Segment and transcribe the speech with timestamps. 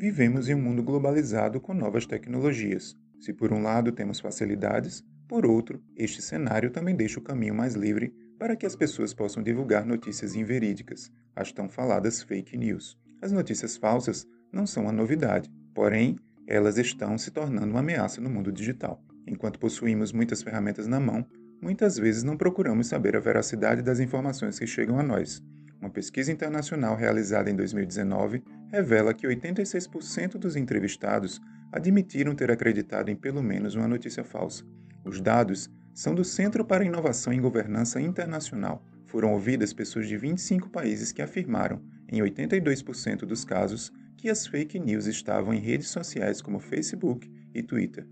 [0.00, 2.96] Vivemos em um mundo globalizado com novas tecnologias.
[3.18, 7.74] Se por um lado temos facilidades, por outro, este cenário também deixa o caminho mais
[7.74, 12.98] livre para que as pessoas possam divulgar notícias inverídicas, as tão faladas fake news.
[13.20, 16.16] As notícias falsas não são uma novidade, porém,
[16.46, 19.04] elas estão se tornando uma ameaça no mundo digital.
[19.26, 21.26] Enquanto possuímos muitas ferramentas na mão,
[21.60, 25.42] muitas vezes não procuramos saber a veracidade das informações que chegam a nós.
[25.80, 31.40] Uma pesquisa internacional realizada em 2019 revela que 86% dos entrevistados
[31.72, 34.64] admitiram ter acreditado em pelo menos uma notícia falsa.
[35.04, 38.84] Os dados são do Centro para Inovação em Governança Internacional.
[39.06, 44.78] Foram ouvidas pessoas de 25 países que afirmaram, em 82% dos casos, que as fake
[44.78, 48.06] news estavam em redes sociais como Facebook e Twitter.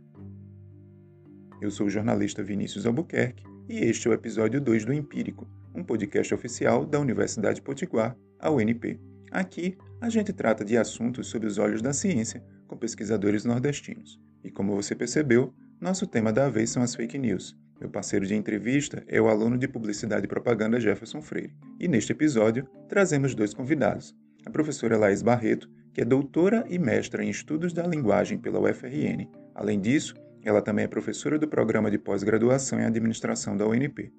[1.60, 5.44] Eu sou o jornalista Vinícius Albuquerque e este é o episódio 2 do Empírico,
[5.74, 9.00] um podcast oficial da Universidade Potiguar, a UNP.
[9.32, 14.20] Aqui, a gente trata de assuntos sob os olhos da ciência com pesquisadores nordestinos.
[14.44, 17.58] E como você percebeu, nosso tema da vez são as fake news.
[17.80, 21.56] Meu parceiro de entrevista é o aluno de Publicidade e Propaganda Jefferson Freire.
[21.80, 24.14] E neste episódio, trazemos dois convidados.
[24.46, 29.28] A professora Laís Barreto, que é doutora e mestra em Estudos da Linguagem pela UFRN.
[29.56, 34.12] Além disso, ela também é professora do Programa de Pós-Graduação em Administração da UNP.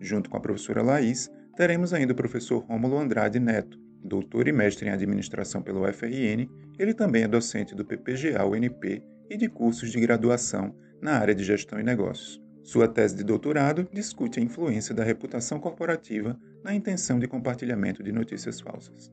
[0.00, 4.88] Junto com a professora Laís, teremos ainda o professor Rômulo Andrade Neto, doutor e mestre
[4.88, 6.48] em administração pela UFRN,
[6.78, 11.44] ele também é docente do PPGA UNP e de cursos de graduação na área de
[11.44, 12.40] gestão e negócios.
[12.62, 18.12] Sua tese de doutorado discute a influência da reputação corporativa na intenção de compartilhamento de
[18.12, 19.10] notícias falsas.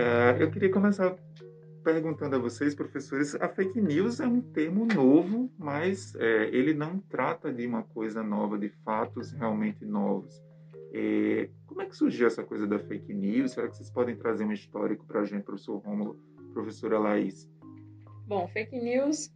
[0.00, 1.14] É, eu queria começar
[1.84, 6.98] perguntando a vocês, professores, a fake news é um termo novo, mas é, ele não
[6.98, 10.42] trata de uma coisa nova, de fatos realmente novos.
[10.94, 13.52] É, como é que surgiu essa coisa da fake news?
[13.52, 16.18] Será que vocês podem trazer um histórico para a gente, professor Rômulo,
[16.54, 17.46] professora Laís?
[18.26, 19.30] Bom, fake news,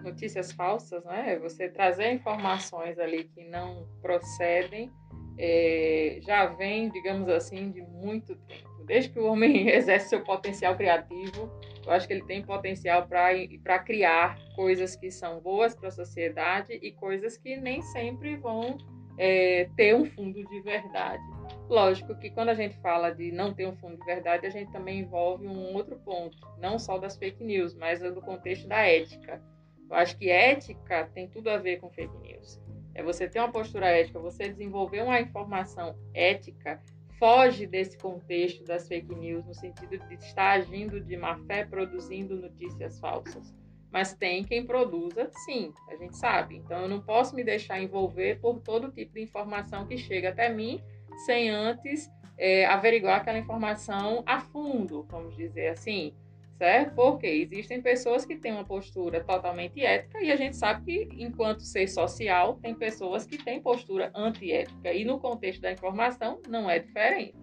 [0.00, 1.40] notícias falsas, né?
[1.40, 4.92] Você trazer informações ali que não procedem,
[5.36, 10.76] é, já vem, digamos assim, de muito tempo desde que o homem exerce seu potencial
[10.76, 11.50] criativo,
[11.84, 16.72] eu acho que ele tem potencial para criar coisas que são boas para a sociedade
[16.82, 18.78] e coisas que nem sempre vão
[19.18, 21.22] é, ter um fundo de verdade.
[21.68, 24.72] Lógico que quando a gente fala de não ter um fundo de verdade, a gente
[24.72, 29.42] também envolve um outro ponto, não só das fake news, mas do contexto da ética.
[29.88, 32.60] Eu acho que ética tem tudo a ver com fake news.
[32.94, 36.80] É você ter uma postura ética, você desenvolver uma informação ética
[37.18, 42.36] foge desse contexto das fake news, no sentido de estar agindo de má fé, produzindo
[42.36, 43.54] notícias falsas.
[43.90, 46.56] Mas tem quem produza, sim, a gente sabe.
[46.56, 50.48] Então eu não posso me deixar envolver por todo tipo de informação que chega até
[50.48, 50.82] mim,
[51.24, 56.12] sem antes é, averiguar aquela informação a fundo, vamos dizer assim
[56.58, 56.94] certo?
[56.94, 61.60] Porque existem pessoas que têm uma postura totalmente ética e a gente sabe que, enquanto
[61.60, 66.78] ser social, tem pessoas que têm postura antiética e no contexto da informação não é
[66.78, 67.34] diferente,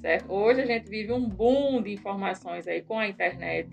[0.00, 0.32] certo?
[0.32, 3.70] Hoje a gente vive um boom de informações aí com a internet,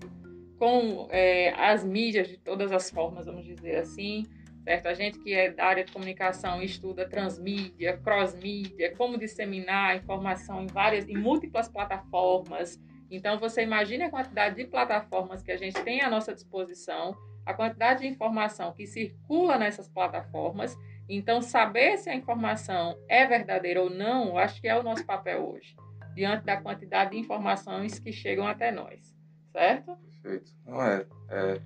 [0.57, 4.25] com é, as mídias de todas as formas, vamos dizer assim,
[4.63, 4.87] certo?
[4.87, 10.67] A gente que é da área de comunicação estuda transmídia, crossmídia, como disseminar informação em
[10.67, 16.01] várias, em múltiplas plataformas, então, você imagine a quantidade de plataformas que a gente tem
[16.01, 17.15] à nossa disposição,
[17.45, 20.77] a quantidade de informação que circula nessas plataformas.
[21.07, 25.49] Então, saber se a informação é verdadeira ou não, acho que é o nosso papel
[25.49, 25.75] hoje,
[26.13, 29.15] diante da quantidade de informações que chegam até nós,
[29.51, 29.97] certo?
[30.21, 30.51] Perfeito.
[30.63, 31.61] Não é, é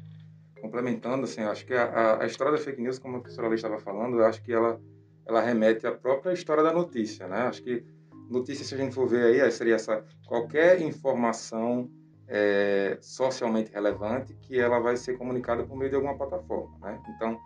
[0.61, 3.79] complementando, assim, acho que a, a, história da fake news, como a professora Lê estava
[3.79, 4.79] falando, acho que ela,
[5.25, 7.41] ela remete à própria história da notícia, né?
[7.41, 7.83] Acho que
[8.29, 11.89] notícia, se a gente for ver aí, seria essa qualquer informação
[12.27, 16.99] é, socialmente relevante que ela vai ser comunicada por meio de alguma plataforma, né?
[17.15, 17.37] Então,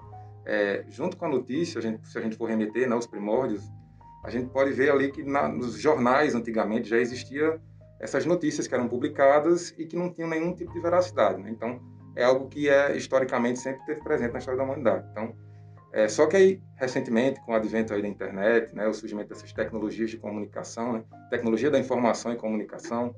[0.45, 3.63] é, junto com a notícia, a gente, se a gente for remeter né, aos primórdios,
[4.23, 7.59] a gente pode ver ali que na, nos jornais antigamente já existia
[7.99, 11.41] essas notícias que eram publicadas e que não tinham nenhum tipo de veracidade.
[11.41, 11.49] Né?
[11.49, 11.81] Então,
[12.15, 15.07] é algo que é historicamente sempre teve presente na história da humanidade.
[15.11, 15.35] Então,
[15.97, 19.51] é, só que aí, recentemente, com o advento aí da internet, né, o surgimento dessas
[19.51, 23.15] tecnologias de comunicação, né, tecnologia da informação e comunicação,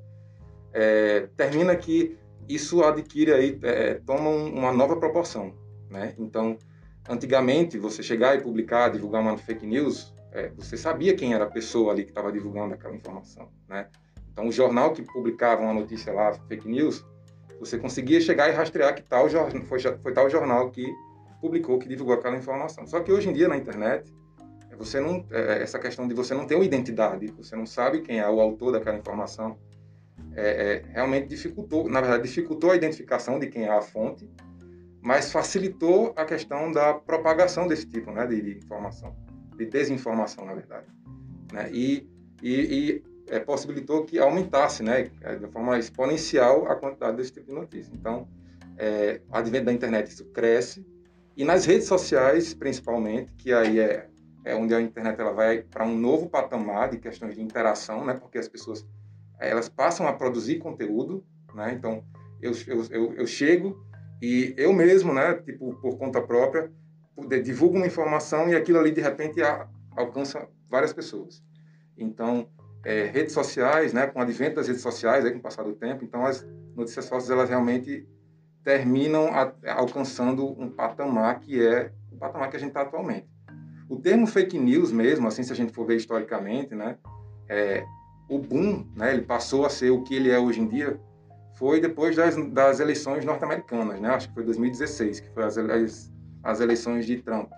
[0.72, 2.16] é, termina que
[2.48, 5.52] isso adquire aí, é, toma uma nova proporção.
[5.90, 6.14] Né?
[6.18, 6.56] Então,
[7.06, 11.50] antigamente, você chegar e publicar, divulgar uma fake news, é, você sabia quem era a
[11.50, 13.50] pessoa ali que estava divulgando aquela informação.
[13.68, 13.88] Né?
[14.32, 17.04] Então, o jornal que publicava uma notícia lá, fake news,
[17.60, 19.28] Você conseguia chegar e rastrear que tal
[19.66, 20.90] foi, foi tal jornal que
[21.40, 22.86] publicou, que divulgou aquela informação.
[22.86, 24.12] Só que hoje em dia na internet,
[24.80, 28.00] você não é, é, essa questão de você não ter uma identidade, você não sabe
[28.00, 29.58] quem é o autor daquela informação,
[30.34, 34.28] é, é, realmente dificultou, na verdade, dificultou a identificação de quem é a fonte,
[35.02, 39.14] mas facilitou a questão da propagação desse tipo né, de, de informação,
[39.56, 40.86] de desinformação, na verdade.
[41.52, 41.70] Né?
[41.72, 42.08] E,
[42.42, 47.54] e, e é, possibilitou que aumentasse né, de forma exponencial a quantidade desse tipo de
[47.54, 47.92] notícia.
[47.94, 48.28] Então,
[48.78, 50.86] é, advento da internet, isso cresce,
[51.40, 54.10] e nas redes sociais, principalmente, que aí é
[54.44, 58.12] é onde a internet ela vai para um novo patamar de questões de interação, né?
[58.12, 58.86] Porque as pessoas
[59.38, 61.72] elas passam a produzir conteúdo, né?
[61.72, 62.04] Então
[62.42, 63.82] eu, eu, eu, eu chego
[64.20, 65.32] e eu mesmo, né?
[65.34, 66.70] Tipo por conta própria,
[67.42, 69.66] divulgo uma informação e aquilo ali de repente a,
[69.96, 71.42] alcança várias pessoas.
[71.96, 72.50] Então
[72.84, 74.06] é, redes sociais, né?
[74.06, 76.46] Com o advento das redes sociais, aí, com o passar do tempo, então as
[76.76, 78.06] notícias falsas elas realmente
[78.64, 83.26] terminam a, alcançando um patamar que é o patamar que a gente está atualmente.
[83.88, 86.96] O termo fake news mesmo, assim, se a gente for ver historicamente, né,
[87.48, 87.84] é,
[88.28, 91.00] o boom, né, ele passou a ser o que ele é hoje em dia,
[91.56, 96.12] foi depois das, das eleições norte-americanas, né, acho que foi 2016, que foi as, as,
[96.44, 97.50] as eleições de Trump.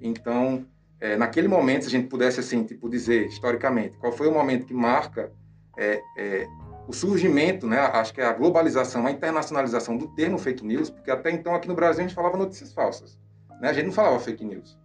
[0.00, 0.64] Então,
[1.00, 4.66] é, naquele momento, se a gente pudesse, assim, tipo, dizer, historicamente, qual foi o momento
[4.66, 5.30] que marca
[5.76, 6.46] é, é,
[6.88, 11.10] o surgimento, né, acho que é a globalização, a internacionalização do termo fake news, porque
[11.10, 13.18] até então aqui no Brasil a gente falava notícias falsas,
[13.60, 14.78] né, a gente não falava fake news.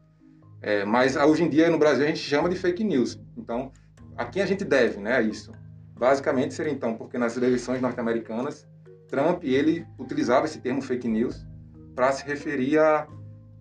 [0.61, 3.19] É, mas hoje em dia no Brasil a gente chama de fake news.
[3.37, 3.71] Então,
[4.17, 5.53] a quem a gente deve, né, isso?
[5.97, 8.67] Basicamente seria então porque nas eleições norte-americanas,
[9.07, 11.47] Trump ele utilizava esse termo fake news
[11.95, 13.07] para se referir a,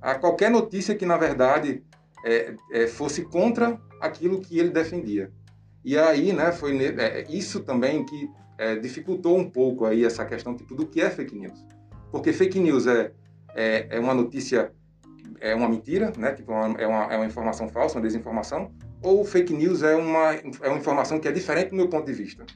[0.00, 1.84] a, qualquer notícia que na verdade
[2.24, 5.30] é, é, fosse contra aquilo que ele defendia.
[5.84, 10.56] E aí, né, foi é, isso também que é, dificultou um pouco aí essa questão
[10.56, 11.66] tipo do que é fake news,
[12.10, 13.12] porque fake news é,
[13.54, 14.72] é, é uma notícia
[15.42, 16.32] é uma mentira, né?
[16.32, 20.68] Tipo, é uma, é uma informação falsa, uma desinformação, ou fake news é uma, é
[20.68, 22.46] uma informação que é diferente do meu ponto de vista.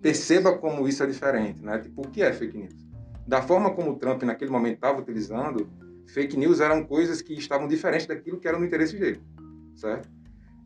[0.00, 1.78] Perceba como isso é diferente, né?
[1.78, 2.74] Tipo, o que é fake news?
[3.26, 5.70] Da forma como o Trump naquele momento estava utilizando,
[6.08, 9.22] fake news eram coisas que estavam diferentes daquilo que era no interesse dele,
[9.76, 10.10] certo?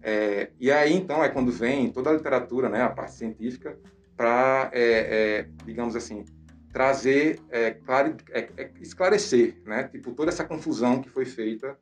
[0.02, 3.78] É, e aí, então, é quando vem toda a literatura, né, a parte científica,
[4.16, 6.24] para, é, é, digamos assim,
[6.72, 9.84] trazer, é, claro, é, é, esclarecer, né?
[9.84, 11.78] Tipo, toda essa confusão que foi feita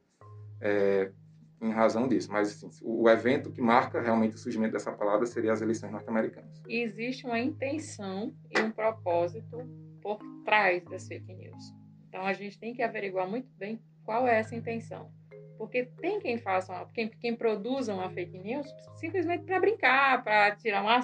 [1.60, 2.30] em razão disso.
[2.32, 6.62] Mas, assim, o, evento que marca realmente o surgimento dessa palavra seria as eleições norte-americanas.
[6.66, 9.58] Existe uma intenção e um propósito
[10.00, 11.74] por trás das fake news.
[12.08, 15.10] Então, a gente tem que averiguar muito bem qual é essa intenção.
[15.56, 18.66] Porque tem quem faça, uma, quem, quem produza uma fake news
[18.96, 21.02] simplesmente para brincar, para tirar uma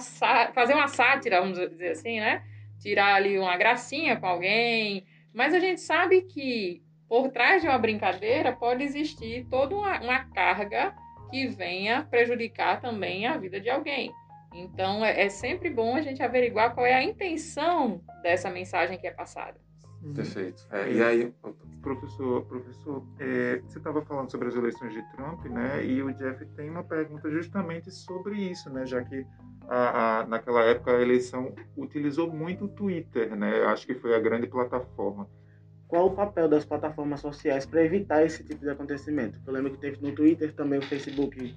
[0.52, 2.42] fazer uma sátira, vamos dizer assim, né?
[2.80, 7.78] tirar ali uma gracinha com alguém, mas a gente sabe que por trás de uma
[7.78, 10.94] brincadeira pode existir toda uma, uma carga
[11.30, 14.12] que venha prejudicar também a vida de alguém.
[14.52, 19.06] Então é, é, sempre bom a gente averiguar qual é a intenção dessa mensagem que
[19.06, 19.60] é passada.
[20.02, 20.14] Uhum.
[20.14, 20.66] Perfeito.
[20.72, 21.32] É, e aí,
[21.80, 25.84] professor, professor, é, você estava falando sobre as eleições de Trump, né?
[25.84, 28.86] E o Jeff tem uma pergunta justamente sobre isso, né?
[28.86, 29.26] Já que
[29.68, 33.64] a, a, naquela época a eleição utilizou muito o Twitter, né?
[33.64, 35.28] Acho que foi a grande plataforma.
[35.88, 39.40] Qual o papel das plataformas sociais para evitar esse tipo de acontecimento?
[39.44, 41.54] Eu lembro que teve no Twitter também o Facebook,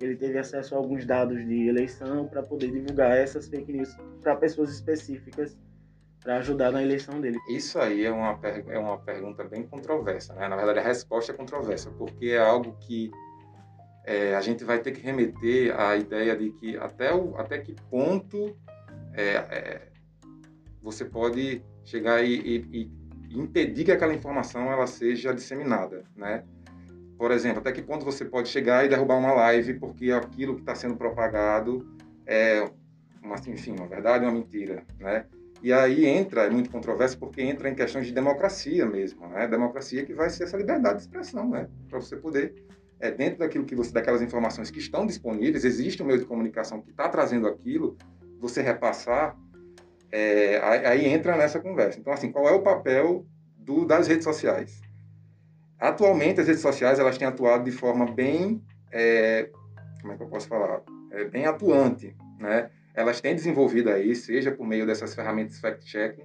[0.00, 4.36] ele teve acesso a alguns dados de eleição para poder divulgar essas fake news para
[4.36, 5.56] pessoas específicas
[6.24, 7.38] para ajudar na eleição dele.
[7.50, 10.48] Isso aí é uma, é uma pergunta bem controversa, né?
[10.48, 13.10] Na verdade, a resposta é controversa, porque é algo que
[14.06, 17.74] é, a gente vai ter que remeter à ideia de que até, o, até que
[17.90, 18.56] ponto
[19.12, 19.88] é, é,
[20.82, 22.90] você pode chegar e, e,
[23.28, 26.42] e, impedir que aquela informação ela seja disseminada, né?
[27.18, 30.62] Por exemplo, até que ponto você pode chegar e derrubar uma live porque aquilo que
[30.62, 31.86] está sendo propagado
[32.26, 32.66] é,
[33.22, 35.26] uma, enfim, uma verdade, uma mentira, né?
[35.64, 39.48] E aí entra, é muito controverso, porque entra em questões de democracia mesmo, né?
[39.48, 41.70] Democracia que vai ser essa liberdade de expressão, né?
[41.88, 42.66] Para você poder
[43.00, 46.82] é, dentro daquilo que você, daquelas informações que estão disponíveis, existe um meio de comunicação
[46.82, 47.96] que está trazendo aquilo,
[48.38, 49.38] você repassar,
[50.12, 51.98] é, aí, entra nessa conversa.
[51.98, 53.24] Então, assim, qual é o papel
[53.56, 54.82] do, das redes sociais?
[55.78, 59.48] Atualmente, as redes sociais elas têm atuado de forma bem, é,
[60.02, 62.68] como é que eu posso falar, é, bem atuante, né?
[62.94, 66.24] Elas têm desenvolvido aí, seja por meio dessas ferramentas fact-checking,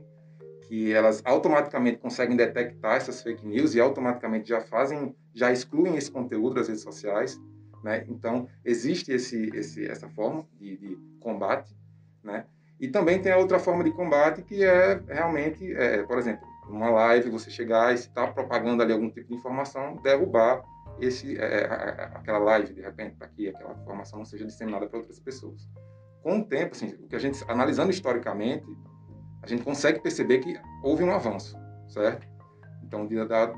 [0.67, 6.11] que elas automaticamente conseguem detectar essas fake news e automaticamente já fazem, já excluem esse
[6.11, 7.41] conteúdo das redes sociais,
[7.83, 8.05] né?
[8.07, 11.75] Então existe esse, esse essa forma de, de combate,
[12.23, 12.45] né?
[12.79, 16.89] E também tem a outra forma de combate que é realmente, é, por exemplo, numa
[16.91, 20.63] live você chegar e se está propagando ali algum tipo de informação, derrubar
[20.99, 24.99] esse, é, é aquela live de repente para que aquela informação não seja disseminada para
[24.99, 25.67] outras pessoas.
[26.21, 28.65] Com o tempo, assim, o que a gente analisando historicamente,
[29.41, 31.57] a gente consegue perceber que houve um avanço,
[31.87, 32.27] certo?
[32.83, 33.15] Então, de,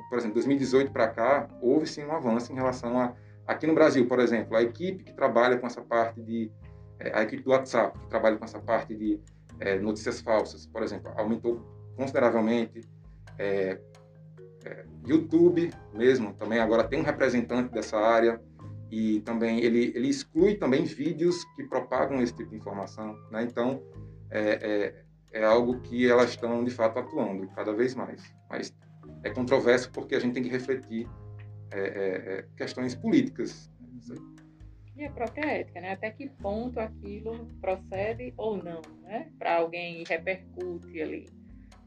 [0.09, 3.13] por exemplo, 2018 para cá, houve sim um avanço em relação a
[3.47, 6.51] aqui no Brasil, por exemplo, a equipe que trabalha com essa parte de
[6.99, 9.19] é, a equipe do WhatsApp que trabalha com essa parte de
[9.59, 11.61] é, notícias falsas, por exemplo, aumentou
[11.95, 12.81] consideravelmente.
[13.37, 13.79] É,
[14.63, 18.39] é, YouTube mesmo também agora tem um representante dessa área
[18.91, 23.43] e também ele, ele exclui também vídeos que propagam esse tipo de informação, né?
[23.43, 23.81] Então
[24.29, 28.75] é, é, é algo que elas estão de fato atuando cada vez mais, mas
[29.23, 31.07] é controverso porque a gente tem que refletir
[31.71, 33.71] é, é, é questões políticas.
[34.97, 35.93] E a própria ética, né?
[35.93, 39.31] Até que ponto aquilo procede ou não, né?
[39.39, 41.25] Para alguém repercute ali.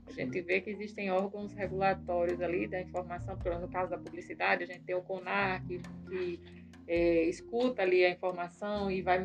[0.07, 4.67] A gente vê que existem órgãos regulatórios ali da informação, no caso da publicidade, a
[4.67, 9.23] gente tem o CONAR, que, que é, escuta ali a informação e vai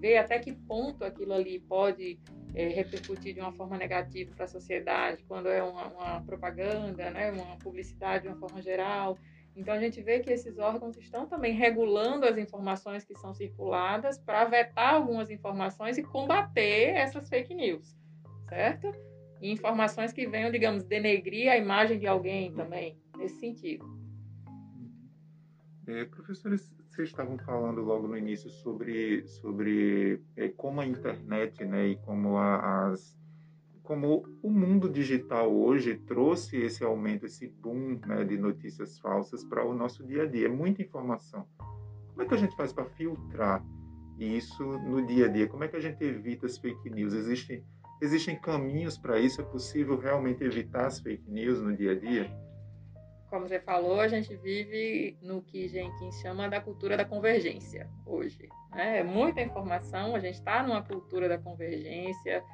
[0.00, 2.18] ver até que ponto aquilo ali pode
[2.54, 7.30] é, repercutir de uma forma negativa para a sociedade, quando é uma, uma, propaganda, né,
[7.32, 9.18] uma publicidade de uma forma geral.
[9.56, 14.18] Então a gente vê que esses órgãos estão também regulando as informações que são circuladas
[14.18, 17.96] para vetar algumas informações e combater essas fake news,
[18.48, 18.92] certo?
[19.44, 23.84] e informações que venham, digamos, denegrir a imagem de alguém também, nesse sentido.
[25.86, 31.88] É, professores, vocês estavam falando logo no início sobre, sobre é, como a internet né,
[31.88, 33.18] e como a, as
[33.82, 39.62] como o mundo digital hoje trouxe esse aumento, esse boom né, de notícias falsas para
[39.62, 40.46] o nosso dia a dia.
[40.46, 41.46] É muita informação.
[42.08, 43.62] Como é que a gente faz para filtrar
[44.18, 45.46] isso no dia a dia?
[45.48, 47.12] Como é que a gente evita as fake news?
[47.12, 47.62] Existem
[48.00, 49.40] Existem caminhos para isso?
[49.40, 52.30] É possível realmente evitar as fake news no dia a dia?
[53.34, 58.48] Como você falou, a gente vive no que Jenkins chama da cultura da convergência hoje.
[58.70, 59.00] Né?
[59.00, 62.44] É muita informação, a gente está numa cultura da convergência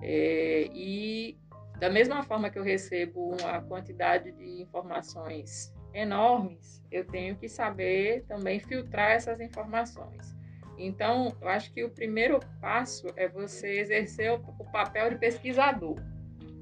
[0.00, 1.36] é, e
[1.80, 8.24] da mesma forma que eu recebo uma quantidade de informações enormes, eu tenho que saber
[8.28, 10.36] também filtrar essas informações.
[10.78, 15.96] Então, eu acho que o primeiro passo é você exercer o papel de pesquisador,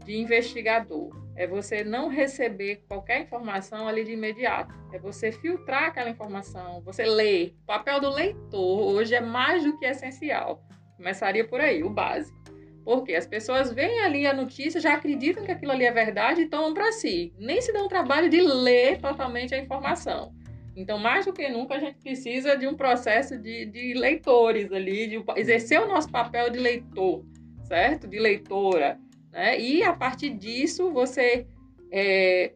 [0.06, 1.10] de investigador.
[1.34, 4.72] É você não receber qualquer informação ali de imediato.
[4.92, 7.54] É você filtrar aquela informação, você ler.
[7.64, 10.62] O papel do leitor hoje é mais do que essencial.
[10.96, 12.36] Começaria por aí, o básico.
[12.84, 16.46] Porque as pessoas veem ali a notícia, já acreditam que aquilo ali é verdade e
[16.46, 17.34] tomam para si.
[17.36, 20.32] Nem se dão o trabalho de ler totalmente a informação.
[20.76, 25.08] Então, mais do que nunca, a gente precisa de um processo de, de leitores ali,
[25.08, 27.24] de exercer o nosso papel de leitor,
[27.64, 28.06] certo?
[28.06, 28.98] De leitora.
[29.36, 29.60] Né?
[29.60, 31.46] E, a partir disso, você
[31.92, 32.54] é,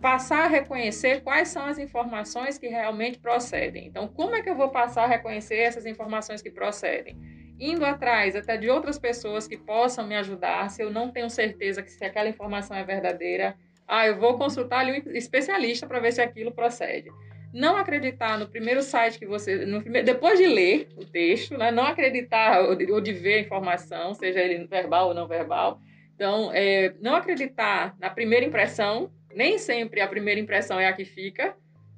[0.00, 3.88] passar a reconhecer quais são as informações que realmente procedem.
[3.88, 7.18] Então, como é que eu vou passar a reconhecer essas informações que procedem?
[7.58, 11.82] Indo atrás até de outras pessoas que possam me ajudar, se eu não tenho certeza
[11.82, 13.56] que se aquela informação é verdadeira,
[13.88, 17.10] ah, eu vou consultar ali um especialista para ver se aquilo procede
[17.52, 19.66] não acreditar no primeiro site que você.
[19.66, 23.34] No primeiro, depois de ler o texto, né, não acreditar ou de, ou de, ver
[23.34, 25.78] a informação, seja ele verbal ou não verbal.
[26.22, 31.04] Então, é, não acreditar na primeira impressão, nem sempre a primeira impressão é a que
[31.04, 31.56] fica.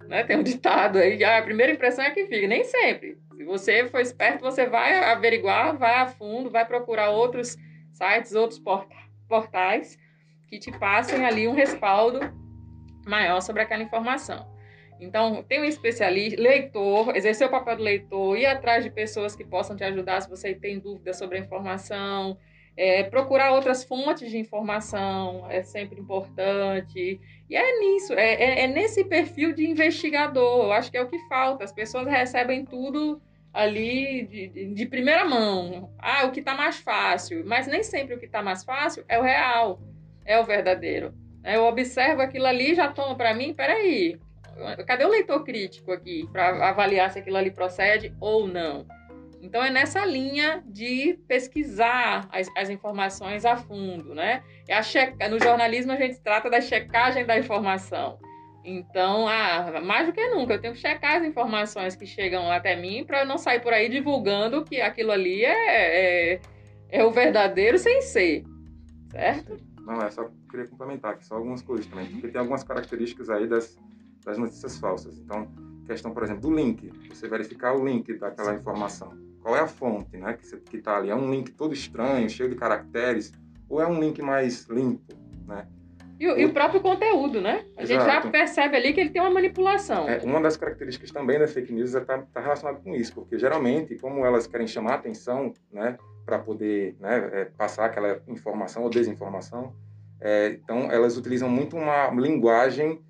[0.09, 0.25] Né?
[0.25, 2.49] Tem um ditado aí, ah, a primeira impressão é a que fica.
[2.49, 3.19] Nem sempre.
[3.37, 7.55] Se você for esperto, você vai averiguar, vai a fundo, vai procurar outros
[7.93, 8.59] sites, outros
[9.29, 9.99] portais
[10.49, 12.21] que te passem ali um respaldo
[13.07, 14.51] maior sobre aquela informação.
[14.99, 19.45] Então, tem um especialista, leitor, exercer o papel do leitor, ir atrás de pessoas que
[19.45, 22.39] possam te ajudar se você tem dúvidas sobre a informação,
[22.77, 27.21] é, procurar outras fontes de informação é sempre importante.
[27.49, 31.09] E é nisso, é, é, é, nesse perfil de investigador, eu acho que é o
[31.09, 31.65] que falta.
[31.65, 33.21] As pessoas recebem tudo
[33.53, 35.91] ali de, de primeira mão.
[35.99, 37.45] Ah, o que está mais fácil.
[37.47, 39.81] Mas nem sempre o que está mais fácil é o real,
[40.25, 41.15] é o verdadeiro.
[41.45, 44.19] Eu observo aquilo ali e já tomo para mim, peraí,
[44.87, 48.87] Cadê o leitor crítico aqui para avaliar se aquilo ali procede ou não?
[49.45, 54.43] Então é nessa linha de pesquisar as, as informações a fundo, né?
[54.67, 55.29] É checa...
[55.29, 58.19] No jornalismo a gente trata da checagem da informação.
[58.65, 62.75] Então, ah, mais do que nunca, eu tenho que checar as informações que chegam até
[62.75, 66.41] mim para não sair por aí divulgando que aquilo ali é, é,
[66.89, 68.45] é o verdadeiro sem ser,
[69.11, 69.59] certo?
[69.83, 73.47] Não, é só queria complementar aqui só algumas coisas também, porque tem algumas características aí
[73.47, 73.79] das,
[74.25, 75.19] das notícias falsas.
[75.19, 75.47] Então,
[75.87, 79.24] questão, por exemplo, do link, você verificar o link daquela informação.
[79.45, 80.37] Qual é a fonte, né?
[80.71, 81.11] Que está ali.
[81.11, 83.31] É um link todo estranho, cheio de caracteres,
[83.69, 85.15] ou é um link mais limpo,
[85.47, 85.69] né?
[86.19, 87.67] E, o, e o próprio conteúdo, né?
[87.77, 87.87] A Exato.
[87.87, 90.09] gente já percebe ali que ele tem uma manipulação.
[90.09, 93.39] É, uma das características também da fake news está é tá relacionada com isso, porque
[93.39, 98.89] geralmente, como elas querem chamar atenção, né, para poder né, é, passar aquela informação ou
[98.89, 99.75] desinformação,
[100.21, 103.05] é, então elas utilizam muito uma linguagem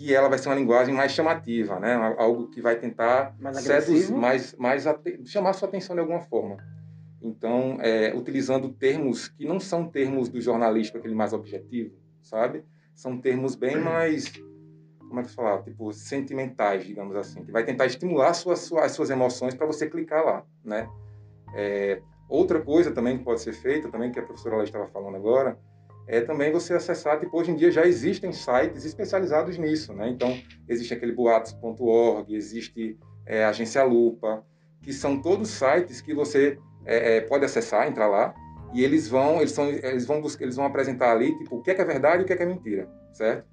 [0.00, 1.92] que ela vai ser uma linguagem mais chamativa, né?
[2.16, 4.84] Algo que vai tentar mais seduzir, mais, mais
[5.26, 6.56] chamar sua atenção de alguma forma.
[7.20, 12.64] Então, é, utilizando termos que não são termos do jornalístico, aquele mais objetivo, sabe?
[12.94, 14.32] São termos bem mais,
[15.00, 18.84] como é que eu falar, tipo sentimentais, digamos assim, que vai tentar estimular suas suas,
[18.84, 20.88] as suas emoções para você clicar lá, né?
[21.54, 25.58] É, outra coisa também que pode ser feita, também que a professora estava falando agora,
[26.06, 30.08] é também você acessar, tipo, hoje em dia já existem sites especializados nisso, né?
[30.08, 30.36] Então,
[30.68, 34.44] existe aquele boatos.org, existe é, Agência Lupa,
[34.82, 38.34] que são todos sites que você é, é, pode acessar, entrar lá,
[38.72, 41.70] e eles vão, eles, são, eles, vão buscar, eles vão apresentar ali, tipo, o que
[41.70, 43.46] é, que é verdade e o que é, que é mentira, certo?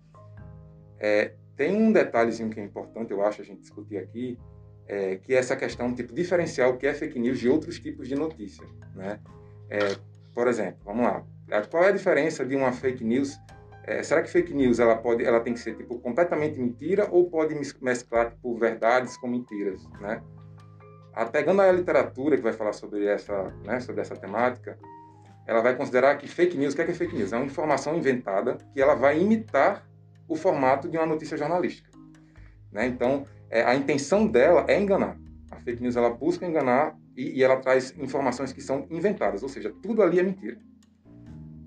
[0.99, 4.39] É, tem um detalhezinho que é importante, eu acho, a gente discutir aqui,
[4.87, 8.15] é, que é essa questão, tipo, diferencial que é fake news de outros tipos de
[8.15, 9.19] notícia, né?
[10.33, 11.25] Por exemplo, vamos lá,
[11.69, 13.39] qual é a diferença de uma fake news?
[13.83, 17.29] É, será que fake news ela pode, ela tem que ser tipo completamente mentira ou
[17.29, 20.21] pode mesclar tipo verdades com mentiras, né?
[21.13, 24.77] A, pegando a literatura que vai falar sobre essa, né, sobre essa temática,
[25.47, 27.31] ela vai considerar que fake news, o que é, que é fake news?
[27.31, 29.87] É uma informação inventada que ela vai imitar
[30.27, 31.89] o formato de uma notícia jornalística,
[32.71, 32.85] né?
[32.85, 35.17] Então, é, a intenção dela é enganar.
[35.49, 39.49] A fake news ela busca enganar e, e ela traz informações que são inventadas, ou
[39.49, 40.57] seja, tudo ali é mentira.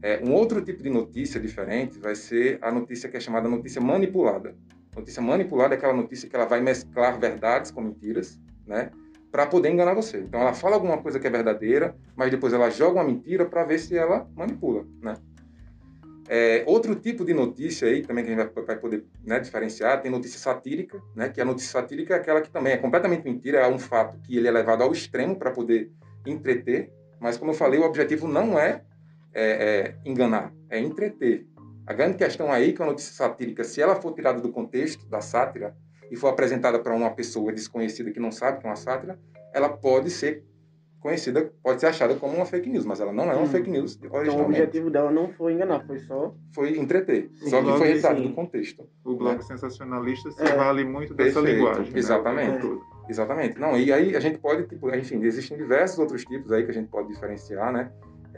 [0.02, 3.80] É, um outro tipo de notícia diferente vai ser a notícia que é chamada notícia
[3.80, 4.54] manipulada.
[4.97, 8.90] Notícia manipulada é aquela notícia que ela vai mesclar verdades com mentiras, né?
[9.30, 10.19] Para poder enganar você.
[10.19, 13.62] Então ela fala alguma coisa que é verdadeira, mas depois ela joga uma mentira para
[13.64, 15.14] ver se ela manipula, né?
[16.28, 20.00] É, outro tipo de notícia aí também que a gente vai, vai poder né, diferenciar
[20.00, 21.28] tem notícia satírica, né?
[21.28, 24.37] Que a notícia satírica é aquela que também é completamente mentira, é um fato que
[24.37, 25.90] ele é levado ao extremo para poder
[26.27, 28.83] entreter, mas como eu falei, o objetivo não é
[29.33, 31.47] é, é, enganar, é entreter.
[31.87, 35.09] A grande questão aí é que a notícia satírica, se ela for tirada do contexto
[35.09, 35.77] da sátira
[36.11, 39.19] e for apresentada para uma pessoa desconhecida que não sabe que é uma sátira,
[39.53, 40.45] ela pode ser
[41.01, 43.47] conhecida, pode ser achada como uma fake news, mas ela não é uma hum.
[43.47, 44.29] fake news originalmente.
[44.29, 46.35] Então o objetivo dela não foi enganar, foi só...
[46.55, 47.49] Foi entreter, sim.
[47.49, 48.87] só que foi retirado do contexto.
[49.05, 49.43] O blog né?
[49.43, 50.55] sensacionalista se é.
[50.55, 51.57] vale muito dessa Perfeito.
[51.57, 51.93] linguagem.
[51.93, 51.99] Né?
[51.99, 52.66] Exatamente.
[52.66, 52.79] Né?
[53.09, 53.59] Exatamente.
[53.59, 56.75] Não, e aí a gente pode, tipo, enfim, existem diversos outros tipos aí que a
[56.75, 57.90] gente pode diferenciar, né?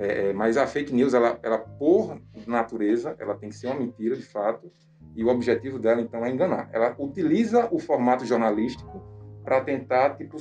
[0.02, 3.78] É, é, mas a fake news, ela, ela, por natureza, ela tem que ser uma
[3.78, 4.70] mentira de fato,
[5.14, 6.68] e o objetivo dela, então, é enganar.
[6.72, 9.00] Ela utiliza o formato jornalístico
[9.44, 10.36] para tentar tipo,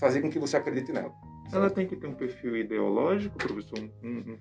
[0.00, 1.12] fazer com que você acredite nela.
[1.52, 4.38] Ela tem que ter um perfil ideológico, professor, um, um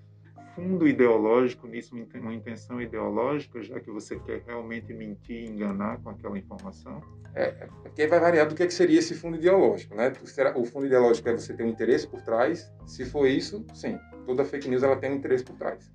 [0.56, 6.10] fundo ideológico nisso, uma intenção ideológica, já que você quer realmente mentir e enganar com
[6.10, 7.02] aquela informação?
[7.36, 10.14] É, é porque vai variar do que, é que seria esse fundo ideológico, né?
[10.56, 12.72] O fundo ideológico é você ter um interesse por trás.
[12.86, 15.92] Se for isso, sim, toda fake news ela tem um interesse por trás.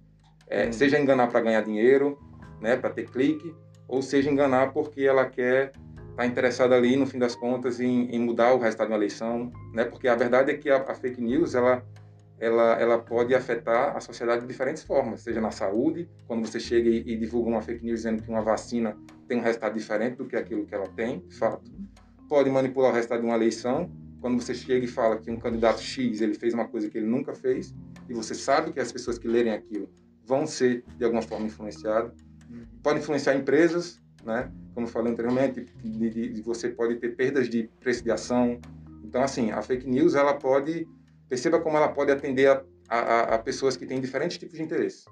[0.48, 0.72] É, hum.
[0.72, 2.18] Seja enganar para ganhar dinheiro,
[2.60, 3.54] né, para ter clique,
[3.86, 8.10] ou seja enganar porque ela quer estar tá interessada ali, no fim das contas, em,
[8.10, 9.84] em, mudar o resultado de uma eleição, né?
[9.84, 11.86] Porque a verdade é que a, a fake news ela
[12.40, 16.88] ela, ela pode afetar a sociedade de diferentes formas, seja na saúde, quando você chega
[16.88, 18.96] e, e, divulga uma fake news dizendo que uma vacina
[19.26, 21.70] tem um resultado diferente do que aquilo que ela tem, de fato.
[22.28, 25.80] Pode manipular o resultado de uma eleição, quando você chega e fala que um candidato
[25.80, 27.74] X ele fez uma coisa que ele nunca fez,
[28.08, 29.88] e você sabe que as pessoas que lerem aquilo
[30.24, 32.12] vão ser, de alguma forma, influenciadas.
[32.82, 34.50] Pode influenciar empresas, né?
[34.74, 38.60] como eu falei anteriormente, de, de, de você pode ter perdas de preço de ação.
[39.02, 40.86] Então, assim, a fake news, ela pode
[41.28, 45.04] perceba como ela pode atender a, a, a pessoas que têm diferentes tipos de interesse,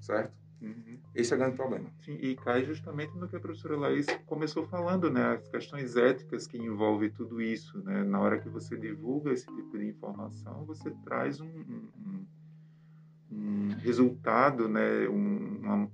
[0.00, 0.34] certo?
[0.60, 0.98] Uhum.
[1.14, 1.90] Esse é o grande problema.
[2.04, 5.34] Sim, e cai justamente no que a professora Laís começou falando, né?
[5.34, 8.04] As questões éticas que envolvem tudo isso, né?
[8.04, 12.26] Na hora que você divulga esse tipo de informação, você traz um, um,
[13.32, 15.08] um resultado, né?
[15.08, 15.90] Um, uma,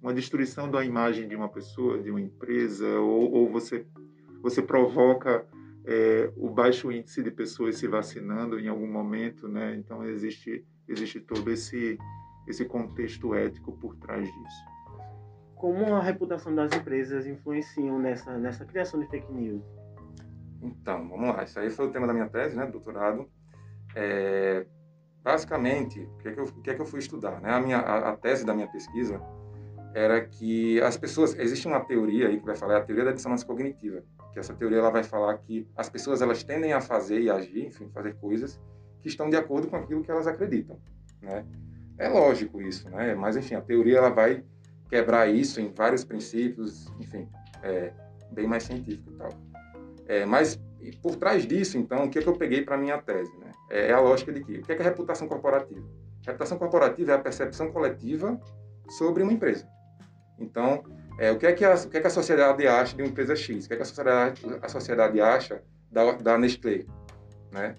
[0.00, 3.84] uma destruição da imagem de uma pessoa, de uma empresa, ou, ou você,
[4.40, 5.44] você provoca
[5.84, 9.74] é, o baixo índice de pessoas se vacinando em algum momento, né?
[9.76, 11.98] Então existe existe todo esse
[12.46, 14.64] esse contexto ético por trás disso.
[15.54, 19.62] Como a reputação das empresas influenciam nessa nessa criação de fake news?
[20.62, 21.44] Então, vamos lá.
[21.44, 23.30] Isso aí foi o tema da minha tese, né, doutorado.
[23.94, 24.66] É,
[25.22, 27.40] basicamente, o que, é que, eu, o que é que eu fui estudar?
[27.40, 27.50] Né?
[27.50, 29.20] A, minha, a, a tese da minha pesquisa
[29.94, 33.12] era que as pessoas existe uma teoria aí que vai falar é a teoria da
[33.12, 37.20] dissonância cognitiva que essa teoria ela vai falar que as pessoas elas tendem a fazer
[37.20, 38.60] e agir enfim fazer coisas
[39.00, 40.78] que estão de acordo com aquilo que elas acreditam
[41.22, 41.44] né?
[41.96, 43.14] É lógico isso né?
[43.14, 44.44] Mas enfim a teoria ela vai
[44.88, 47.28] quebrar isso em vários princípios enfim
[47.62, 47.92] é
[48.30, 49.30] bem mais científico e tal.
[50.06, 50.60] É, mas
[51.02, 53.50] por trás disso então o que, é que eu peguei para minha tese né?
[53.70, 55.86] É a lógica de que o que é, que é reputação corporativa?
[56.26, 58.38] Reputação corporativa é a percepção coletiva
[58.90, 59.66] sobre uma empresa
[60.38, 60.84] então,
[61.18, 63.08] é, o, que é que a, o que é que a sociedade acha de uma
[63.08, 63.64] empresa X?
[63.64, 66.84] O que é que a sociedade, a sociedade acha da, da Nestlé?
[67.52, 67.76] Né?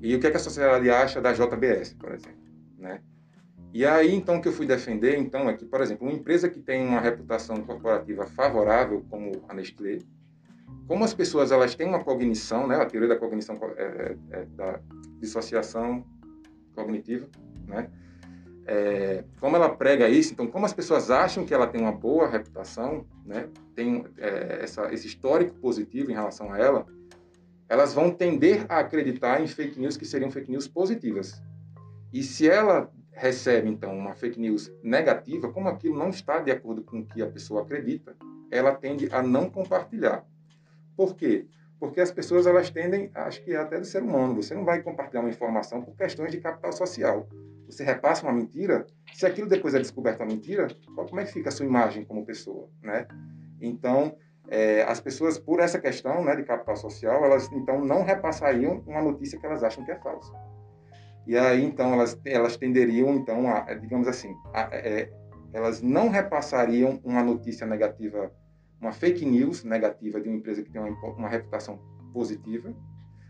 [0.00, 2.38] E o que é que a sociedade acha da JBS, por exemplo?
[2.78, 3.00] Né?
[3.72, 6.48] E aí, então, o que eu fui defender, então, é que, por exemplo, uma empresa
[6.48, 9.98] que tem uma reputação corporativa favorável, como a Nestlé,
[10.86, 14.44] como as pessoas elas têm uma cognição, né, a teoria da cognição, é, é, é
[14.46, 14.80] da
[15.18, 16.06] dissociação
[16.74, 17.28] cognitiva,
[17.66, 17.90] né,
[18.66, 22.28] é, como ela prega isso, então como as pessoas acham que ela tem uma boa
[22.28, 26.86] reputação, né, tem é, essa, esse histórico positivo em relação a ela,
[27.68, 31.40] elas vão tender a acreditar em fake news que seriam fake news positivas.
[32.12, 36.82] E se ela recebe então uma fake news negativa, como aquilo não está de acordo
[36.82, 38.16] com o que a pessoa acredita,
[38.50, 40.24] ela tende a não compartilhar.
[40.96, 41.46] Por quê?
[41.78, 44.82] Porque as pessoas elas tendem, acho que é até do ser humano, você não vai
[44.82, 47.28] compartilhar uma informação por questões de capital social
[47.66, 51.48] você repassa uma mentira, se aquilo depois é descoberto a mentira, como é que fica
[51.48, 53.06] a sua imagem como pessoa, né?
[53.60, 54.16] Então,
[54.48, 59.02] é, as pessoas, por essa questão né, de capital social, elas então não repassariam uma
[59.02, 60.32] notícia que elas acham que é falsa.
[61.26, 65.10] E aí, então, elas, elas tenderiam, então, a, digamos assim, a, é,
[65.52, 68.30] elas não repassariam uma notícia negativa,
[68.80, 71.80] uma fake news negativa de uma empresa que tem uma, uma reputação
[72.12, 72.72] positiva,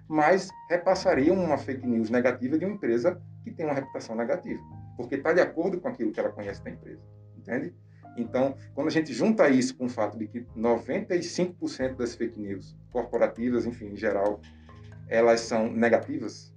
[0.08, 4.60] mas repassariam uma fake news negativa de uma empresa que tem uma reputação negativa,
[4.96, 7.00] porque está de acordo com aquilo que ela conhece da empresa,
[7.36, 7.72] entende?
[8.16, 12.76] Então, quando a gente junta isso com o fato de que 95% das fake news
[12.90, 14.40] corporativas, enfim, em geral,
[15.08, 16.52] elas são negativas,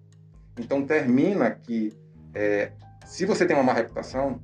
[0.57, 1.93] então termina que
[2.33, 2.71] é,
[3.05, 4.41] se você tem uma má reputação,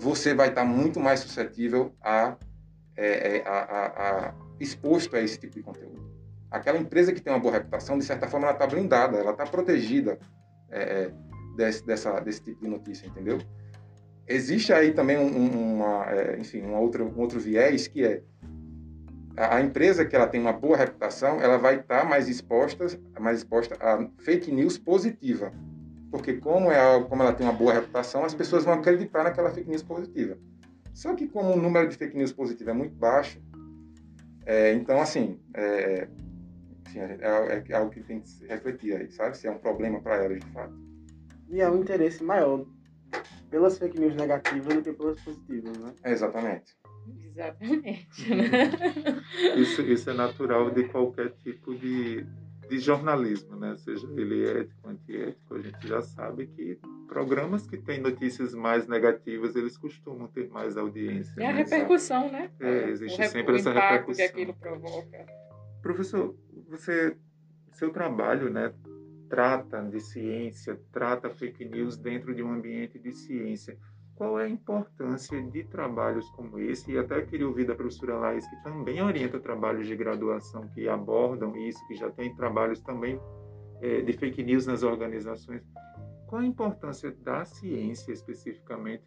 [0.00, 2.36] você vai estar muito mais suscetível a,
[2.96, 6.12] é, é a, a, a exposto a esse tipo de conteúdo
[6.52, 9.44] aquela empresa que tem uma boa reputação, de certa forma, ela está blindada, ela está
[9.44, 10.18] protegida
[10.70, 11.12] é, é,
[11.56, 13.38] desse, dessa, desse tipo de notícia, entendeu?
[14.26, 18.22] Existe aí também um, uma, é, enfim, uma outra, um outro viés que é
[19.36, 22.86] a, empresa que ela tem uma boa reputação, ela vai estar tá mais exposta,
[23.18, 25.52] mais exposta a fake news positiva,
[26.10, 29.68] porque como é como ela tem uma boa reputação, as pessoas vão acreditar naquela fake
[29.68, 30.36] news positiva.
[30.92, 33.40] Só que como o número de fake news positiva é muito baixo,
[34.44, 36.08] é, então assim, é,
[36.86, 39.36] enfim, é, é, é algo que tem que se refletir aí, sabe?
[39.36, 40.74] Se é um problema para elas de fato.
[41.52, 42.64] E é um interesse maior
[43.50, 45.94] pelas fake news negativas do que pelas positivas, né?
[46.06, 46.74] exatamente.
[47.26, 48.34] Exatamente.
[48.34, 49.22] Né?
[49.56, 52.24] isso, isso é natural de qualquer tipo de,
[52.70, 53.76] de jornalismo, né?
[53.76, 59.54] Seja ele ético, antiético, a gente já sabe que programas que têm notícias mais negativas,
[59.54, 61.34] eles costumam ter mais audiência.
[61.38, 61.58] É a né?
[61.58, 62.50] repercussão, né?
[62.60, 64.14] É, existe o sempre essa repercussão.
[64.26, 65.26] que aquilo provoca.
[65.82, 66.34] Professor,
[66.70, 67.14] você,
[67.72, 68.72] seu trabalho, né,
[69.32, 73.78] trata de ciência, trata fake news dentro de um ambiente de ciência.
[74.14, 76.92] Qual é a importância de trabalhos como esse?
[76.92, 81.56] E até queria ouvir da professora Laís, que também orienta trabalhos de graduação que abordam
[81.56, 83.18] isso, que já tem trabalhos também
[83.80, 85.62] é, de fake news nas organizações.
[86.26, 89.02] Qual a importância da ciência especificamente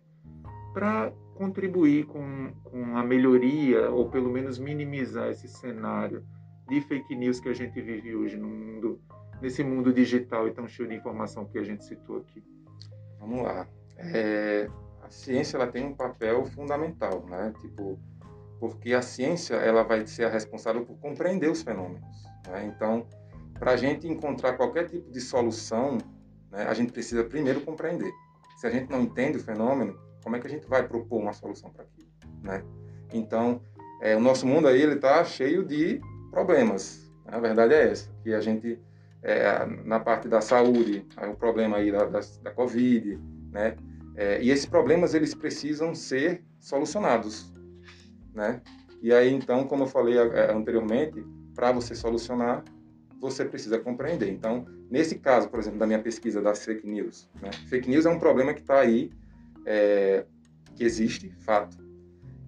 [0.74, 6.26] para contribuir com, com a melhoria, ou pelo menos minimizar esse cenário?
[6.68, 9.00] de fake news que a gente vive hoje no mundo,
[9.42, 12.44] nesse mundo digital e tão cheio de informação que a gente citou aqui?
[13.20, 13.68] Vamos lá.
[13.98, 14.70] É,
[15.02, 17.54] a ciência ela tem um papel fundamental, né?
[17.62, 18.00] Tipo,
[18.60, 22.02] porque a ciência ela vai ser a responsável por compreender os fenômenos.
[22.48, 22.66] Né?
[22.66, 23.06] Então,
[23.60, 25.98] para a gente encontrar qualquer tipo de solução,
[26.52, 28.12] né, a gente precisa primeiro compreender.
[28.58, 31.34] Se a gente não entende o fenômeno, como é que a gente vai propor uma
[31.34, 32.08] solução para aquilo?
[32.42, 32.64] Né?
[33.14, 33.62] Então,
[34.02, 37.12] é, o nosso mundo aí ele está cheio de problemas.
[37.28, 38.80] A verdade é essa, que a gente,
[39.26, 43.20] é, na parte da saúde, o problema aí da, da, da Covid,
[43.52, 43.76] né?
[44.16, 47.52] É, e esses problemas, eles precisam ser solucionados,
[48.34, 48.62] né?
[49.02, 52.64] E aí, então, como eu falei é, anteriormente, para você solucionar,
[53.20, 54.30] você precisa compreender.
[54.30, 57.50] Então, nesse caso, por exemplo, da minha pesquisa das fake news, né?
[57.68, 59.12] fake news é um problema que está aí,
[59.66, 60.24] é,
[60.76, 61.78] que existe, fato,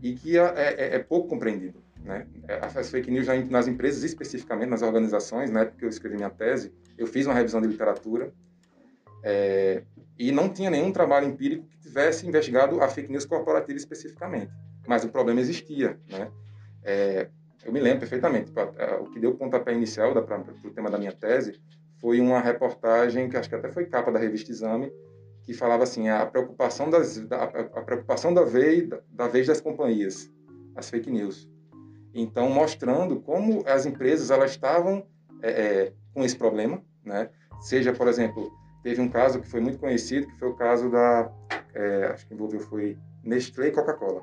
[0.02, 1.87] e que é, é, é pouco compreendido.
[2.04, 2.26] Né?
[2.76, 5.66] As fake news nas empresas, especificamente nas organizações, né?
[5.66, 8.34] porque eu escrevi minha tese, eu fiz uma revisão de literatura
[9.24, 9.84] é,
[10.18, 14.52] e não tinha nenhum trabalho empírico que tivesse investigado a fake news corporativa especificamente.
[14.88, 16.32] mas o problema existia, né?
[16.84, 17.28] É,
[17.66, 18.62] eu me lembro perfeitamente, tipo,
[19.02, 21.60] o que deu o pontapé inicial para o tema da minha tese
[22.00, 24.92] foi uma reportagem que acho que até foi capa da revista Exame,
[25.44, 30.32] que falava assim a preocupação das da, a preocupação da vez da vez das companhias,
[30.76, 31.50] as fake news.
[32.22, 35.06] Então mostrando como as empresas elas estavam
[35.42, 37.30] é, é, com esse problema, né?
[37.62, 38.52] Seja por exemplo
[38.84, 41.32] teve um caso que foi muito conhecido que foi o caso da
[41.74, 44.22] é, acho que envolveu foi Nestlé e Coca-Cola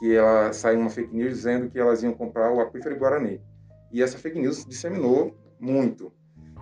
[0.00, 3.38] que ela saiu uma fake news dizendo que elas iam comprar o aquífero Guarani.
[3.92, 6.10] E essa fake news disseminou muito.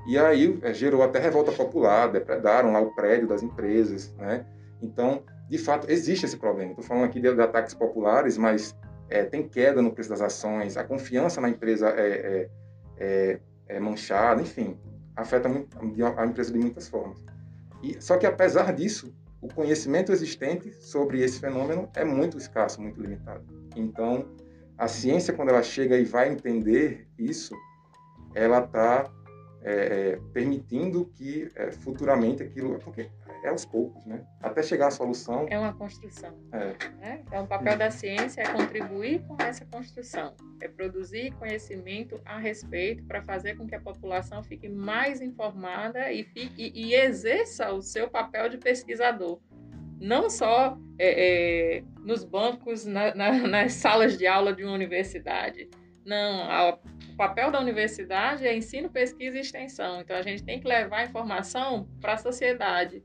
[0.09, 4.45] E aí é, gerou até revolta popular, depredaram lá o prédio das empresas, né?
[4.83, 6.71] Então, de fato, existe esse problema.
[6.71, 8.75] Estou falando aqui de, de, ataques populares, mas
[9.09, 12.51] é, tem queda no preço das ações, a confiança na empresa é, é,
[12.99, 14.79] é, é manchada, enfim,
[15.17, 15.77] afeta muito,
[16.17, 17.25] a empresa de muitas formas.
[17.83, 23.01] E, só que, apesar disso, o conhecimento existente sobre esse fenômeno é muito escasso, muito
[23.01, 23.45] limitado.
[23.77, 24.27] Então,
[24.77, 27.55] a ciência, quando ela chega e vai entender isso,
[28.35, 29.11] ela está
[29.63, 32.79] é, é, permitindo que é, futuramente aquilo.
[32.79, 33.11] Porque
[33.43, 34.25] é aos poucos, né?
[34.41, 35.47] Até chegar à solução.
[35.49, 36.37] É uma construção.
[36.53, 36.75] É.
[36.97, 37.23] Né?
[37.27, 43.05] Então, o papel da ciência é contribuir com essa construção, é produzir conhecimento a respeito
[43.05, 47.81] para fazer com que a população fique mais informada e, fique, e, e exerça o
[47.81, 49.41] seu papel de pesquisador.
[50.01, 55.69] Não só é, é, nos bancos, na, na, nas salas de aula de uma universidade.
[56.05, 56.79] Não, a,
[57.19, 60.01] papel da universidade é ensino, pesquisa e extensão.
[60.01, 63.03] Então, a gente tem que levar a informação para a sociedade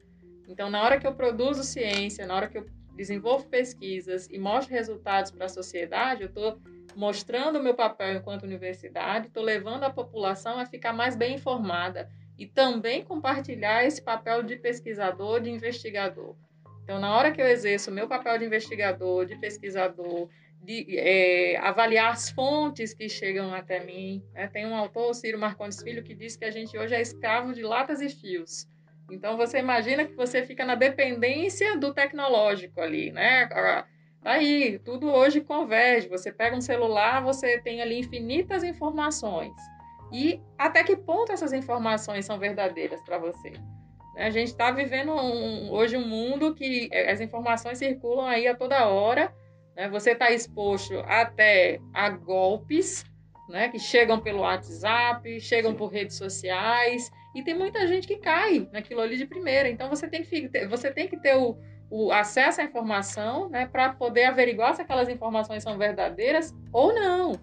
[0.48, 4.74] então, na hora que eu produzo ciência, na hora que eu desenvolvo pesquisas e mostro
[4.74, 6.60] resultados para a sociedade, eu estou
[6.96, 12.10] mostrando o meu papel enquanto universidade, estou levando a população a ficar mais bem informada
[12.38, 16.36] e também compartilhar esse papel de pesquisador, de investigador.
[16.84, 20.30] Então, na hora que eu exerço o meu papel de investigador, de pesquisador,
[20.64, 24.48] de é, avaliar as fontes que chegam até mim, né?
[24.48, 27.62] tem um autor, Ciro Marcondes Filho, que diz que a gente hoje é escravo de
[27.62, 28.68] latas e fios.
[29.12, 33.48] Então você imagina que você fica na dependência do tecnológico ali, né?
[33.48, 33.86] Tá
[34.24, 36.08] aí, tudo hoje converge.
[36.08, 39.54] Você pega um celular, você tem ali infinitas informações.
[40.12, 43.54] E até que ponto essas informações são verdadeiras para você?
[44.16, 48.56] A gente está vivendo um, hoje um mundo que é, as informações circulam aí a
[48.56, 49.34] toda hora.
[49.76, 49.90] Né?
[49.90, 53.06] Você está exposto até a golpes,
[53.50, 53.70] né?
[53.70, 59.02] Que chegam pelo WhatsApp, chegam por redes sociais e tem muita gente que cai naquilo
[59.02, 59.70] ali de primeira.
[59.70, 61.58] Então você tem que, você tem que ter o,
[61.90, 67.34] o acesso à informação né, para poder averiguar se aquelas informações são verdadeiras ou não.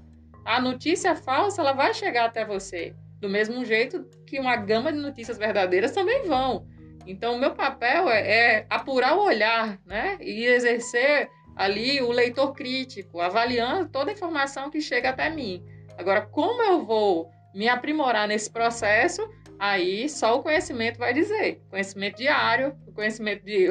[0.45, 2.95] A notícia falsa ela vai chegar até você.
[3.21, 6.67] Do mesmo jeito que uma gama de notícias verdadeiras também vão.
[7.07, 12.53] Então, o meu papel é, é apurar o olhar né, e exercer ali o leitor
[12.53, 15.65] crítico, avaliando toda a informação que chega até mim.
[15.99, 19.29] Agora, como eu vou me aprimorar nesse processo?
[19.59, 21.61] Aí só o conhecimento vai dizer.
[21.69, 23.69] Conhecimento diário, conhecimento de,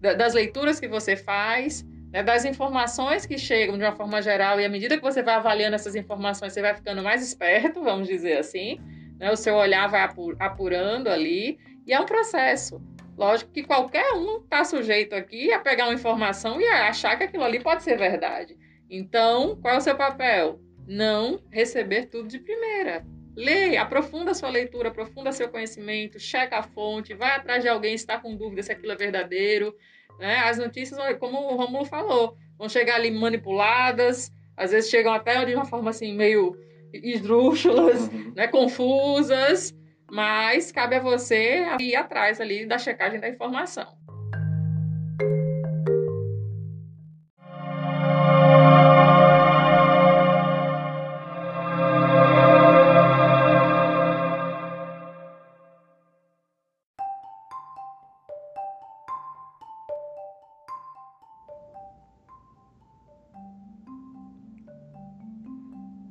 [0.00, 4.64] das leituras que você faz, né, das informações que chegam de uma forma geral, e
[4.64, 8.38] à medida que você vai avaliando essas informações, você vai ficando mais esperto, vamos dizer
[8.38, 8.80] assim.
[9.18, 10.08] Né, o seu olhar vai
[10.38, 12.80] apurando ali, e é um processo.
[13.16, 17.24] Lógico que qualquer um está sujeito aqui a pegar uma informação e a achar que
[17.24, 18.56] aquilo ali pode ser verdade.
[18.90, 20.60] Então, qual é o seu papel?
[20.86, 23.04] Não receber tudo de primeira
[23.36, 28.04] Lê, aprofunda sua leitura, aprofunda seu conhecimento, checa a fonte, vai atrás de alguém se
[28.04, 29.76] está com dúvida se aquilo é verdadeiro.
[30.18, 30.38] Né?
[30.38, 35.54] As notícias, como o Romulo falou, vão chegar ali manipuladas, às vezes chegam até de
[35.54, 36.56] uma forma assim meio
[36.94, 38.32] esdrúxulas, uhum.
[38.34, 38.48] né?
[38.48, 39.74] confusas,
[40.10, 43.96] mas cabe a você ir atrás ali da checagem da informação.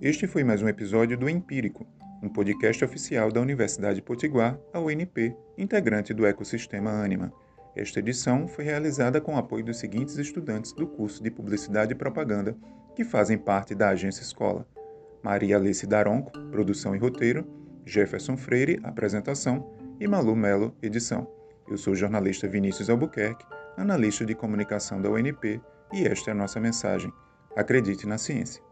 [0.01, 1.87] Este foi mais um episódio do Empírico,
[2.25, 7.31] um podcast oficial da Universidade Potiguar, a UNP, integrante do ecossistema Anima.
[7.75, 11.95] Esta edição foi realizada com o apoio dos seguintes estudantes do curso de Publicidade e
[11.95, 12.57] Propaganda,
[12.95, 14.65] que fazem parte da Agência Escola:
[15.21, 17.45] Maria Alice Daronco, produção e roteiro,
[17.85, 21.31] Jefferson Freire, apresentação e Malu Melo, edição.
[21.69, 23.45] Eu sou o jornalista Vinícius Albuquerque,
[23.77, 25.61] analista de comunicação da UNP,
[25.93, 27.13] e esta é a nossa mensagem.
[27.55, 28.63] Acredite na ciência.